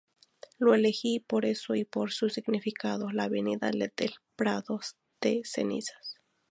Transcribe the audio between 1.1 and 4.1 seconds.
por eso y por su significado: la avenida del